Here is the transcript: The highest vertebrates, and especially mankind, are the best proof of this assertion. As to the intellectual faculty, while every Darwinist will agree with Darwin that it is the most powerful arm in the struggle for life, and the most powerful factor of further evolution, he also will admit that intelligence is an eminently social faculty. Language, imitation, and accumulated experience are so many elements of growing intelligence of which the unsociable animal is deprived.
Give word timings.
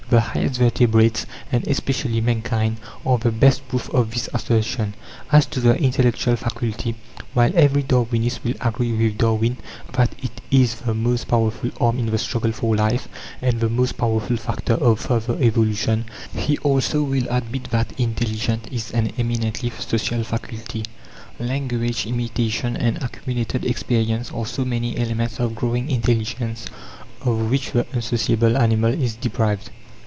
The 0.09 0.19
highest 0.19 0.59
vertebrates, 0.59 1.25
and 1.53 1.65
especially 1.69 2.19
mankind, 2.19 2.79
are 3.05 3.17
the 3.17 3.31
best 3.31 3.65
proof 3.69 3.87
of 3.91 4.11
this 4.11 4.27
assertion. 4.33 4.93
As 5.31 5.45
to 5.45 5.61
the 5.61 5.77
intellectual 5.81 6.35
faculty, 6.35 6.95
while 7.33 7.49
every 7.55 7.81
Darwinist 7.81 8.43
will 8.43 8.55
agree 8.59 8.91
with 8.91 9.17
Darwin 9.17 9.55
that 9.93 10.13
it 10.21 10.41
is 10.51 10.75
the 10.81 10.93
most 10.93 11.29
powerful 11.29 11.71
arm 11.79 11.97
in 11.97 12.07
the 12.07 12.17
struggle 12.17 12.51
for 12.51 12.75
life, 12.75 13.07
and 13.41 13.61
the 13.61 13.69
most 13.69 13.93
powerful 13.95 14.35
factor 14.35 14.73
of 14.73 14.99
further 14.99 15.37
evolution, 15.41 16.03
he 16.35 16.57
also 16.57 17.03
will 17.03 17.27
admit 17.29 17.69
that 17.71 17.97
intelligence 17.97 18.65
is 18.69 18.91
an 18.91 19.13
eminently 19.17 19.69
social 19.79 20.25
faculty. 20.25 20.83
Language, 21.39 22.05
imitation, 22.05 22.75
and 22.75 23.01
accumulated 23.01 23.63
experience 23.63 24.29
are 24.33 24.45
so 24.45 24.65
many 24.65 24.97
elements 24.97 25.39
of 25.39 25.55
growing 25.55 25.89
intelligence 25.89 26.65
of 27.21 27.49
which 27.49 27.71
the 27.71 27.85
unsociable 27.93 28.57
animal 28.57 28.93
is 28.93 29.15
deprived. 29.15 29.69